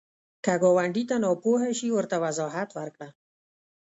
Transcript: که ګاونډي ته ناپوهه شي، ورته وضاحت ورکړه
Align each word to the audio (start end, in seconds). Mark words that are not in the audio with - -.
که 0.45 0.53
ګاونډي 0.63 1.03
ته 1.09 1.15
ناپوهه 1.23 1.69
شي، 1.77 1.89
ورته 1.91 2.15
وضاحت 2.25 2.69
ورکړه 2.73 3.09